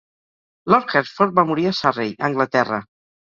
Lord 0.73 0.95
Hertford 0.95 1.35
va 1.41 1.45
morir 1.51 1.67
a 1.71 1.75
Surrey 1.81 2.17
(Anglaterra). 2.31 2.81